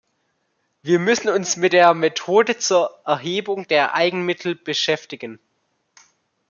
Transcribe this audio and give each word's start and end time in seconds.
Wir 0.81 0.97
müssen 0.97 1.29
uns 1.29 1.57
mit 1.57 1.73
der 1.73 1.93
Methode 1.93 2.57
zur 2.57 2.89
Erhebung 3.05 3.67
der 3.67 3.93
Eigenmittel 3.93 4.55
beschäftigen. 4.55 5.37